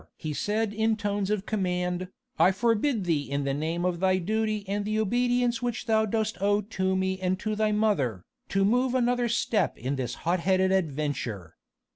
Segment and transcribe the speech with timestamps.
[0.17, 2.07] he said in tones of command,
[2.39, 6.41] "I forbid thee in the name of thy duty and the obedience which thou dost
[6.41, 10.71] owe to me and to thy mother, to move another step in this hot headed
[10.71, 11.55] adventure.